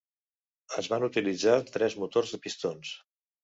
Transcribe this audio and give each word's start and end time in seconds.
Es 0.83 0.89
van 0.93 1.05
utilitzar 1.09 1.59
tres 1.77 1.99
motors 2.05 2.35
de 2.37 2.43
pistons. 2.49 2.99